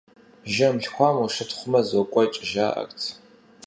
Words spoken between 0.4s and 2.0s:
Жэм лъхуам ущытхъумэ,